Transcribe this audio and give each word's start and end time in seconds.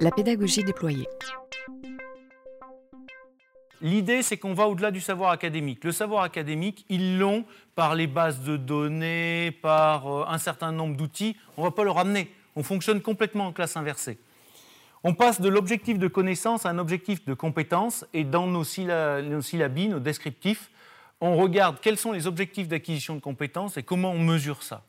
La 0.00 0.10
pédagogie 0.10 0.64
déployée. 0.64 1.06
L'idée, 3.82 4.22
c'est 4.22 4.38
qu'on 4.38 4.54
va 4.54 4.66
au-delà 4.66 4.90
du 4.90 5.00
savoir 5.02 5.30
académique. 5.30 5.84
Le 5.84 5.92
savoir 5.92 6.22
académique, 6.22 6.86
ils 6.88 7.18
l'ont 7.18 7.44
par 7.74 7.94
les 7.94 8.06
bases 8.06 8.40
de 8.40 8.56
données, 8.56 9.50
par 9.60 10.06
euh, 10.06 10.24
un 10.26 10.38
certain 10.38 10.72
nombre 10.72 10.96
d'outils. 10.96 11.36
On 11.58 11.62
ne 11.62 11.66
va 11.66 11.70
pas 11.70 11.84
le 11.84 11.90
ramener. 11.90 12.32
On 12.56 12.62
fonctionne 12.62 13.02
complètement 13.02 13.48
en 13.48 13.52
classe 13.52 13.76
inversée. 13.76 14.18
On 15.04 15.12
passe 15.12 15.38
de 15.42 15.50
l'objectif 15.50 15.98
de 15.98 16.08
connaissance 16.08 16.64
à 16.64 16.70
un 16.70 16.78
objectif 16.78 17.26
de 17.26 17.34
compétence, 17.34 18.06
et 18.14 18.24
dans 18.24 18.46
nos, 18.46 18.64
syllabies, 18.64 19.88
nos 19.88 20.00
descriptifs, 20.00 20.70
on 21.20 21.36
regarde 21.36 21.76
quels 21.80 21.98
sont 21.98 22.12
les 22.12 22.26
objectifs 22.26 22.68
d'acquisition 22.68 23.16
de 23.16 23.20
compétences 23.20 23.76
et 23.76 23.82
comment 23.82 24.12
on 24.12 24.18
mesure 24.18 24.62
ça. 24.62 24.82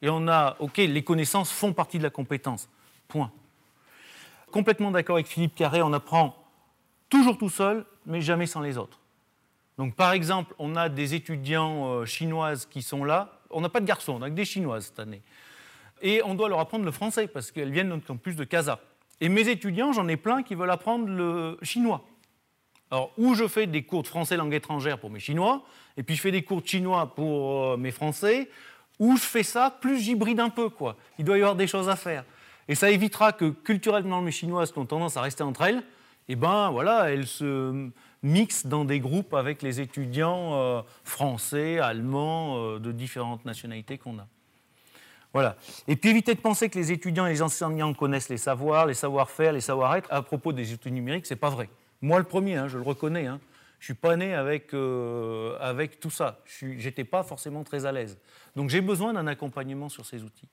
Et 0.00 0.08
on 0.08 0.28
a, 0.28 0.56
OK, 0.60 0.78
les 0.78 1.04
connaissances 1.04 1.50
font 1.50 1.74
partie 1.74 1.98
de 1.98 2.04
la 2.04 2.10
compétence. 2.10 2.68
Point. 3.06 3.30
Complètement 4.50 4.90
d'accord 4.90 5.16
avec 5.16 5.26
Philippe 5.26 5.54
Carré, 5.54 5.82
on 5.82 5.92
apprend 5.92 6.36
toujours 7.08 7.38
tout 7.38 7.48
seul, 7.48 7.84
mais 8.06 8.20
jamais 8.20 8.46
sans 8.46 8.60
les 8.60 8.78
autres. 8.78 9.00
Donc, 9.78 9.94
par 9.94 10.12
exemple, 10.12 10.54
on 10.58 10.76
a 10.76 10.88
des 10.88 11.14
étudiants 11.14 11.86
euh, 11.86 12.04
chinoises 12.04 12.66
qui 12.66 12.82
sont 12.82 13.04
là. 13.04 13.40
On 13.50 13.60
n'a 13.60 13.68
pas 13.68 13.80
de 13.80 13.86
garçons, 13.86 14.16
on 14.18 14.22
a 14.22 14.28
que 14.28 14.34
des 14.34 14.44
chinoises 14.44 14.86
cette 14.86 14.98
année. 14.98 15.22
Et 16.02 16.22
on 16.24 16.34
doit 16.34 16.48
leur 16.48 16.60
apprendre 16.60 16.84
le 16.84 16.90
français 16.90 17.26
parce 17.26 17.50
qu'elles 17.50 17.70
viennent 17.70 17.88
de 17.88 18.12
plus 18.14 18.36
de 18.36 18.44
Casa. 18.44 18.80
Et 19.20 19.28
mes 19.28 19.48
étudiants, 19.48 19.92
j'en 19.92 20.08
ai 20.08 20.16
plein 20.16 20.42
qui 20.42 20.54
veulent 20.54 20.70
apprendre 20.70 21.08
le 21.08 21.58
chinois. 21.62 22.04
Alors, 22.90 23.12
ou 23.18 23.34
je 23.34 23.46
fais 23.46 23.66
des 23.66 23.82
cours 23.82 24.02
de 24.02 24.08
français 24.08 24.36
langue 24.36 24.54
étrangère 24.54 24.98
pour 24.98 25.10
mes 25.10 25.20
chinois, 25.20 25.62
et 25.96 26.02
puis 26.02 26.16
je 26.16 26.20
fais 26.22 26.32
des 26.32 26.42
cours 26.42 26.62
de 26.62 26.66
chinois 26.66 27.14
pour 27.14 27.64
euh, 27.64 27.76
mes 27.76 27.92
français, 27.92 28.50
ou 28.98 29.16
je 29.16 29.22
fais 29.22 29.42
ça, 29.42 29.70
plus 29.80 30.00
j'hybride 30.00 30.40
un 30.40 30.50
peu, 30.50 30.68
quoi. 30.68 30.96
Il 31.18 31.24
doit 31.24 31.38
y 31.38 31.40
avoir 31.40 31.54
des 31.54 31.66
choses 31.66 31.88
à 31.88 31.96
faire. 31.96 32.24
Et 32.68 32.74
ça 32.74 32.90
évitera 32.90 33.32
que 33.32 33.50
culturellement 33.50 34.20
mes 34.22 34.30
chinoises 34.30 34.72
qui 34.72 34.78
ont 34.78 34.86
tendance 34.86 35.16
à 35.16 35.22
rester 35.22 35.42
entre 35.42 35.62
elles, 35.62 35.82
eh 36.28 36.36
ben 36.36 36.70
voilà, 36.70 37.10
elles 37.10 37.26
se 37.26 37.90
mixent 38.22 38.66
dans 38.66 38.84
des 38.84 39.00
groupes 39.00 39.34
avec 39.34 39.62
les 39.62 39.80
étudiants 39.80 40.54
euh, 40.54 40.82
français, 41.04 41.78
allemands, 41.78 42.56
euh, 42.58 42.78
de 42.78 42.92
différentes 42.92 43.44
nationalités 43.44 43.98
qu'on 43.98 44.18
a. 44.18 44.26
Voilà. 45.32 45.56
Et 45.88 45.96
puis 45.96 46.10
éviter 46.10 46.34
de 46.34 46.40
penser 46.40 46.68
que 46.68 46.78
les 46.78 46.92
étudiants 46.92 47.26
et 47.26 47.30
les 47.30 47.42
enseignants 47.42 47.94
connaissent 47.94 48.28
les 48.28 48.36
savoirs, 48.36 48.86
les 48.86 48.94
savoir-faire, 48.94 49.52
les 49.52 49.60
savoir-être. 49.60 50.12
À 50.12 50.22
propos 50.22 50.52
des 50.52 50.72
outils 50.72 50.92
numériques, 50.92 51.26
c'est 51.26 51.36
pas 51.36 51.50
vrai. 51.50 51.68
Moi, 52.02 52.18
le 52.18 52.24
premier, 52.24 52.56
hein, 52.56 52.68
je 52.68 52.78
le 52.78 52.84
reconnais. 52.84 53.26
Hein, 53.26 53.40
je 53.80 53.86
suis 53.86 53.94
pas 53.94 54.14
né 54.16 54.34
avec, 54.34 54.74
euh, 54.74 55.56
avec 55.58 56.00
tout 56.00 56.10
ça. 56.10 56.40
Je 56.44 56.66
n'étais 56.66 57.04
pas 57.04 57.22
forcément 57.22 57.64
très 57.64 57.86
à 57.86 57.92
l'aise. 57.92 58.18
Donc 58.54 58.68
j'ai 58.68 58.82
besoin 58.82 59.14
d'un 59.14 59.26
accompagnement 59.26 59.88
sur 59.88 60.04
ces 60.04 60.22
outils. 60.22 60.48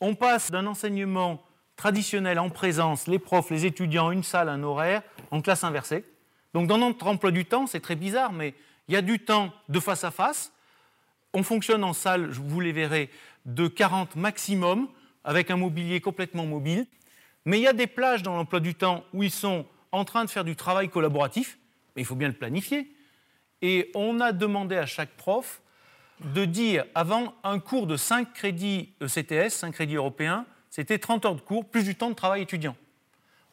On 0.00 0.14
passe 0.14 0.50
d'un 0.50 0.66
enseignement 0.66 1.42
traditionnel 1.76 2.38
en 2.38 2.50
présence, 2.50 3.06
les 3.06 3.18
profs, 3.18 3.50
les 3.50 3.66
étudiants, 3.66 4.10
une 4.10 4.22
salle, 4.22 4.48
un 4.48 4.62
horaire, 4.62 5.02
en 5.30 5.40
classe 5.40 5.64
inversée. 5.64 6.04
Donc 6.52 6.68
dans 6.68 6.78
notre 6.78 7.06
emploi 7.06 7.30
du 7.30 7.44
temps, 7.44 7.66
c'est 7.66 7.80
très 7.80 7.96
bizarre, 7.96 8.32
mais 8.32 8.54
il 8.88 8.94
y 8.94 8.96
a 8.96 9.02
du 9.02 9.18
temps 9.18 9.52
de 9.68 9.80
face 9.80 10.04
à 10.04 10.10
face. 10.10 10.52
On 11.32 11.42
fonctionne 11.42 11.82
en 11.82 11.92
salle, 11.92 12.30
vous 12.30 12.60
les 12.60 12.72
verrez, 12.72 13.10
de 13.44 13.66
40 13.66 14.16
maximum, 14.16 14.88
avec 15.24 15.50
un 15.50 15.56
mobilier 15.56 16.00
complètement 16.00 16.46
mobile. 16.46 16.86
Mais 17.44 17.58
il 17.58 17.62
y 17.62 17.66
a 17.66 17.72
des 17.72 17.86
plages 17.86 18.22
dans 18.22 18.36
l'emploi 18.36 18.60
du 18.60 18.74
temps 18.74 19.04
où 19.12 19.22
ils 19.22 19.30
sont 19.30 19.66
en 19.90 20.04
train 20.04 20.24
de 20.24 20.30
faire 20.30 20.44
du 20.44 20.56
travail 20.56 20.88
collaboratif, 20.88 21.58
mais 21.94 22.02
il 22.02 22.04
faut 22.04 22.14
bien 22.14 22.28
le 22.28 22.34
planifier. 22.34 22.90
Et 23.62 23.90
on 23.94 24.20
a 24.20 24.32
demandé 24.32 24.76
à 24.76 24.86
chaque 24.86 25.10
prof 25.16 25.60
de 26.32 26.44
dire, 26.44 26.84
avant 26.94 27.34
un 27.44 27.58
cours 27.58 27.86
de 27.86 27.96
5 27.96 28.32
crédits 28.32 28.94
ECTS, 29.00 29.50
5 29.50 29.72
crédits 29.72 29.96
européens, 29.96 30.46
c'était 30.70 30.98
30 30.98 31.26
heures 31.26 31.34
de 31.34 31.40
cours 31.40 31.64
plus 31.64 31.84
du 31.84 31.94
temps 31.94 32.10
de 32.10 32.14
travail 32.14 32.42
étudiant. 32.42 32.76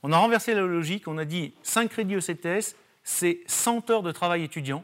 On 0.04 0.12
a 0.12 0.18
renversé 0.18 0.54
la 0.54 0.62
logique, 0.62 1.08
on 1.08 1.18
a 1.18 1.26
dit 1.26 1.54
5 1.64 1.90
crédits 1.90 2.16
ECTS, 2.16 2.76
c'est 3.04 3.42
100 3.48 3.90
heures 3.90 4.04
de 4.04 4.12
travail 4.12 4.44
étudiant, 4.44 4.84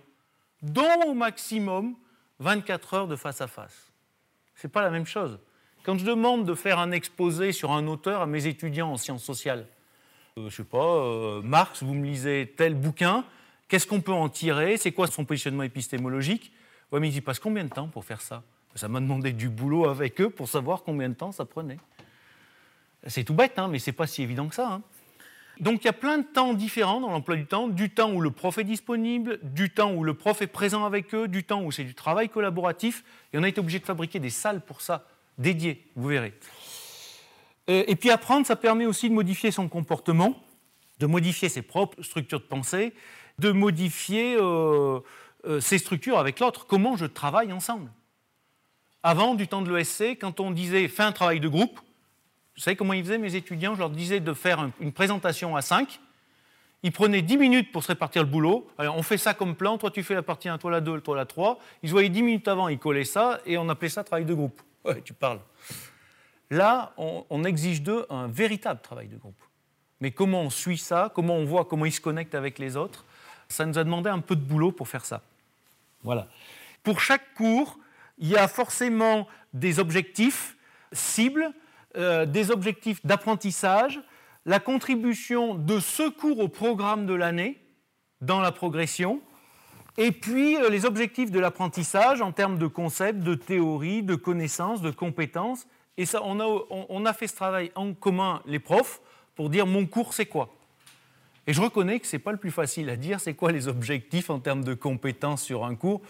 dont 0.61 1.01
au 1.07 1.13
maximum 1.13 1.95
24 2.39 2.93
heures 2.93 3.07
de 3.07 3.15
face 3.15 3.41
à 3.41 3.47
face. 3.47 3.91
Ce 4.55 4.67
n'est 4.67 4.71
pas 4.71 4.81
la 4.81 4.89
même 4.89 5.05
chose. 5.05 5.39
Quand 5.83 5.97
je 5.97 6.05
demande 6.05 6.45
de 6.45 6.53
faire 6.53 6.79
un 6.79 6.91
exposé 6.91 7.51
sur 7.51 7.71
un 7.71 7.87
auteur 7.87 8.21
à 8.21 8.25
mes 8.25 8.45
étudiants 8.45 8.91
en 8.91 8.97
sciences 8.97 9.23
sociales, 9.23 9.65
euh, 10.37 10.41
je 10.41 10.45
ne 10.45 10.49
sais 10.49 10.63
pas, 10.63 10.77
euh, 10.77 11.41
Marx, 11.41 11.81
vous 11.81 11.93
me 11.93 12.05
lisez 12.05 12.53
tel 12.57 12.75
bouquin, 12.75 13.23
qu'est-ce 13.67 13.87
qu'on 13.87 14.01
peut 14.01 14.11
en 14.11 14.29
tirer 14.29 14.77
C'est 14.77 14.91
quoi 14.91 15.07
son 15.07 15.25
positionnement 15.25 15.63
épistémologique? 15.63 16.51
Oui, 16.91 16.99
mais 16.99 17.11
il 17.11 17.21
passe 17.21 17.39
combien 17.39 17.63
de 17.63 17.69
temps 17.69 17.87
pour 17.87 18.05
faire 18.05 18.21
ça? 18.21 18.43
Ça 18.75 18.87
m'a 18.87 18.99
demandé 18.99 19.33
du 19.33 19.49
boulot 19.49 19.87
avec 19.87 20.21
eux 20.21 20.29
pour 20.29 20.47
savoir 20.47 20.83
combien 20.83 21.09
de 21.09 21.15
temps 21.15 21.31
ça 21.31 21.45
prenait. 21.45 21.79
C'est 23.07 23.23
tout 23.23 23.33
bête, 23.33 23.57
hein, 23.57 23.67
mais 23.67 23.79
ce 23.79 23.89
n'est 23.89 23.95
pas 23.95 24.07
si 24.07 24.21
évident 24.21 24.47
que 24.47 24.55
ça. 24.55 24.71
Hein. 24.71 24.81
Donc 25.59 25.83
il 25.83 25.85
y 25.85 25.89
a 25.89 25.93
plein 25.93 26.19
de 26.19 26.23
temps 26.23 26.53
différents 26.53 27.01
dans 27.01 27.09
l'emploi 27.09 27.35
du 27.35 27.45
temps, 27.47 27.67
du 27.67 27.89
temps 27.89 28.11
où 28.11 28.21
le 28.21 28.29
prof 28.29 28.57
est 28.59 28.63
disponible, 28.63 29.39
du 29.41 29.71
temps 29.71 29.91
où 29.93 30.03
le 30.03 30.13
prof 30.13 30.41
est 30.41 30.47
présent 30.47 30.85
avec 30.85 31.13
eux, 31.15 31.27
du 31.27 31.43
temps 31.43 31.63
où 31.63 31.71
c'est 31.71 31.83
du 31.83 31.95
travail 31.95 32.29
collaboratif, 32.29 33.03
et 33.33 33.39
on 33.39 33.43
a 33.43 33.49
été 33.49 33.59
obligé 33.59 33.79
de 33.79 33.85
fabriquer 33.85 34.19
des 34.19 34.29
salles 34.29 34.61
pour 34.61 34.81
ça, 34.81 35.07
dédiées, 35.37 35.83
vous 35.95 36.09
verrez. 36.09 36.33
Euh, 37.69 37.83
et 37.87 37.95
puis 37.95 38.11
apprendre, 38.11 38.45
ça 38.45 38.55
permet 38.55 38.85
aussi 38.85 39.09
de 39.09 39.15
modifier 39.15 39.49
son 39.49 39.67
comportement, 39.67 40.39
de 40.99 41.07
modifier 41.07 41.49
ses 41.49 41.63
propres 41.63 42.01
structures 42.03 42.39
de 42.39 42.45
pensée, 42.45 42.93
de 43.39 43.51
modifier 43.51 44.37
euh, 44.39 44.99
euh, 45.47 45.59
ses 45.59 45.77
structures 45.77 46.19
avec 46.19 46.39
l'autre, 46.39 46.67
comment 46.67 46.95
je 46.97 47.05
travaille 47.05 47.51
ensemble. 47.53 47.89
Avant, 49.03 49.35
du 49.35 49.47
temps 49.47 49.61
de 49.61 49.73
l'ESC, 49.73 50.17
quand 50.19 50.39
on 50.39 50.51
disait 50.51 50.87
fais 50.87 51.03
un 51.03 51.11
travail 51.11 51.39
de 51.39 51.47
groupe, 51.47 51.79
vous 52.55 52.63
savez 52.63 52.75
comment 52.75 52.93
ils 52.93 53.03
faisaient, 53.03 53.19
mes 53.19 53.35
étudiants? 53.35 53.75
Je 53.75 53.79
leur 53.79 53.91
disais 53.91 54.19
de 54.19 54.33
faire 54.33 54.67
une 54.79 54.91
présentation 54.91 55.55
à 55.55 55.61
5. 55.61 55.99
Ils 56.83 56.91
prenaient 56.91 57.21
10 57.21 57.37
minutes 57.37 57.71
pour 57.71 57.83
se 57.83 57.89
répartir 57.89 58.23
le 58.23 58.29
boulot. 58.29 58.67
Alors, 58.77 58.97
on 58.97 59.03
fait 59.03 59.17
ça 59.17 59.33
comme 59.33 59.55
plan. 59.55 59.77
Toi, 59.77 59.91
tu 59.91 60.03
fais 60.03 60.15
la 60.15 60.23
partie 60.23 60.49
1, 60.49 60.57
toi 60.57 60.71
la 60.71 60.81
2, 60.81 61.01
toi 61.01 61.15
la 61.15 61.25
3. 61.25 61.59
Ils 61.83 61.91
voyaient 61.91 62.09
10 62.09 62.21
minutes 62.23 62.47
avant, 62.47 62.67
ils 62.67 62.79
collaient 62.79 63.03
ça 63.03 63.39
et 63.45 63.57
on 63.57 63.69
appelait 63.69 63.89
ça 63.89 64.03
travail 64.03 64.25
de 64.25 64.33
groupe. 64.33 64.59
Ouais, 64.83 65.01
tu 65.01 65.13
parles. 65.13 65.39
Là, 66.49 66.93
on, 66.97 67.43
exige 67.43 67.81
d'eux 67.81 68.05
un 68.09 68.27
véritable 68.27 68.79
travail 68.81 69.07
de 69.07 69.17
groupe. 69.17 69.41
Mais 69.99 70.11
comment 70.11 70.41
on 70.41 70.49
suit 70.49 70.77
ça? 70.77 71.11
Comment 71.13 71.35
on 71.35 71.45
voit 71.45 71.65
comment 71.65 71.85
ils 71.85 71.91
se 71.91 71.99
connectent 71.99 72.35
avec 72.35 72.57
les 72.57 72.77
autres? 72.77 73.03
Ça 73.49 73.65
nous 73.65 73.77
a 73.77 73.83
demandé 73.83 74.09
un 74.09 74.19
peu 74.19 74.35
de 74.35 74.41
boulot 74.41 74.71
pour 74.71 74.87
faire 74.87 75.05
ça. 75.05 75.21
Voilà. 76.03 76.27
Pour 76.83 76.99
chaque 76.99 77.33
cours, 77.33 77.79
il 78.17 78.29
y 78.29 78.37
a 78.37 78.47
forcément 78.47 79.27
des 79.53 79.79
objectifs 79.79 80.57
cibles 80.91 81.53
euh, 81.97 82.25
des 82.25 82.51
objectifs 82.51 83.03
d'apprentissage, 83.05 83.99
la 84.45 84.59
contribution 84.59 85.55
de 85.55 85.79
secours 85.79 86.39
au 86.39 86.47
programme 86.47 87.07
de 87.07 87.13
l'année 87.13 87.59
dans 88.21 88.39
la 88.39 88.51
progression, 88.51 89.19
et 89.97 90.11
puis 90.11 90.57
euh, 90.57 90.69
les 90.69 90.85
objectifs 90.85 91.31
de 91.31 91.39
l'apprentissage 91.39 92.21
en 92.21 92.31
termes 92.31 92.59
de 92.59 92.67
concepts, 92.67 93.21
de 93.21 93.33
théories, 93.33 94.03
de 94.03 94.13
connaissances, 94.13 94.81
de 94.81 94.91
compétences. 94.91 95.65
Et 95.97 96.05
ça, 96.05 96.21
on 96.23 97.05
a 97.05 97.13
fait 97.13 97.27
ce 97.27 97.35
travail 97.35 97.71
en 97.73 97.95
commun, 97.95 98.43
les 98.45 98.59
profs, 98.59 99.01
pour 99.33 99.49
dire 99.49 99.65
mon 99.65 99.87
cours 99.87 100.13
c'est 100.13 100.27
quoi? 100.27 100.53
Et 101.47 101.53
je 101.53 101.61
reconnais 101.61 101.99
que 101.99 102.05
ce 102.05 102.17
n'est 102.17 102.21
pas 102.21 102.33
le 102.33 102.37
plus 102.37 102.51
facile 102.51 102.89
à 102.89 102.97
dire, 102.97 103.21
c'est 103.21 103.33
quoi 103.33 103.53
les 103.53 103.69
objectifs 103.69 104.29
en 104.29 104.39
termes 104.39 104.65
de 104.65 104.73
compétences 104.73 105.41
sur 105.41 105.65
un 105.65 105.75
cours. 105.75 106.01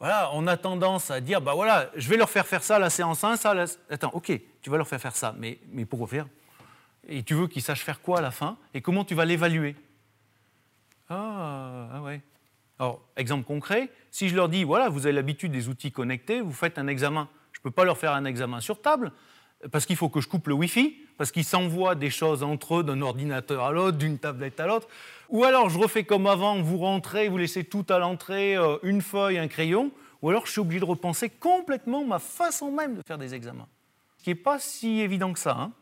Voilà, 0.00 0.30
on 0.32 0.46
a 0.46 0.56
tendance 0.56 1.10
à 1.10 1.20
dire, 1.20 1.42
bah 1.42 1.52
voilà, 1.54 1.90
je 1.94 2.08
vais 2.08 2.16
leur 2.16 2.30
faire 2.30 2.46
faire 2.46 2.62
ça 2.62 2.78
la 2.78 2.88
séance 2.88 3.22
1, 3.22 3.36
ça, 3.36 3.54
attends, 3.90 4.10
ok, 4.14 4.32
tu 4.62 4.70
vas 4.70 4.78
leur 4.78 4.88
faire 4.88 5.00
faire 5.00 5.14
ça, 5.14 5.34
mais, 5.38 5.58
mais 5.72 5.84
pourquoi 5.84 6.08
faire? 6.08 6.26
Et 7.06 7.22
tu 7.22 7.34
veux 7.34 7.48
qu'ils 7.48 7.62
sachent 7.62 7.84
faire 7.84 8.00
quoi 8.00 8.18
à 8.18 8.22
la 8.22 8.30
fin? 8.30 8.56
Et 8.74 8.80
comment 8.80 9.04
tu 9.04 9.14
vas 9.14 9.24
l'évaluer? 9.24 9.76
Ah, 11.10 11.88
ah, 11.92 12.02
ouais. 12.02 12.22
Alors, 12.78 13.02
exemple 13.16 13.44
concret, 13.44 13.90
si 14.10 14.28
je 14.28 14.36
leur 14.36 14.48
dis, 14.48 14.62
voilà, 14.62 14.88
vous 14.88 15.06
avez 15.06 15.14
l'habitude 15.14 15.52
des 15.52 15.68
outils 15.68 15.90
connectés, 15.90 16.40
vous 16.40 16.52
faites 16.52 16.78
un 16.78 16.86
examen, 16.86 17.28
je 17.52 17.58
ne 17.58 17.62
peux 17.64 17.70
pas 17.70 17.84
leur 17.84 17.98
faire 17.98 18.12
un 18.12 18.24
examen 18.24 18.60
sur 18.60 18.80
table, 18.80 19.12
parce 19.72 19.86
qu'il 19.86 19.96
faut 19.96 20.08
que 20.08 20.20
je 20.20 20.28
coupe 20.28 20.46
le 20.46 20.54
Wi-Fi, 20.54 20.96
parce 21.16 21.32
qu'ils 21.32 21.44
s'envoient 21.44 21.94
des 21.94 22.10
choses 22.10 22.42
entre 22.42 22.76
eux 22.76 22.84
d'un 22.84 23.02
ordinateur 23.02 23.64
à 23.64 23.72
l'autre, 23.72 23.98
d'une 23.98 24.18
tablette 24.18 24.60
à 24.60 24.66
l'autre. 24.66 24.88
Ou 25.28 25.44
alors 25.44 25.68
je 25.68 25.78
refais 25.78 26.04
comme 26.04 26.26
avant, 26.26 26.62
vous 26.62 26.78
rentrez, 26.78 27.28
vous 27.28 27.38
laissez 27.38 27.64
tout 27.64 27.84
à 27.88 27.98
l'entrée, 27.98 28.56
euh, 28.56 28.78
une 28.82 29.02
feuille, 29.02 29.38
un 29.38 29.48
crayon. 29.48 29.90
Ou 30.22 30.30
alors 30.30 30.46
je 30.46 30.52
suis 30.52 30.60
obligé 30.60 30.80
de 30.80 30.84
repenser 30.84 31.28
complètement 31.28 32.04
ma 32.04 32.18
façon 32.18 32.70
même 32.70 32.94
de 32.94 33.02
faire 33.06 33.18
des 33.18 33.34
examens. 33.34 33.66
Ce 34.18 34.24
qui 34.24 34.30
n'est 34.30 34.36
pas 34.36 34.58
si 34.58 35.00
évident 35.00 35.32
que 35.32 35.38
ça. 35.38 35.56
Hein. 35.58 35.72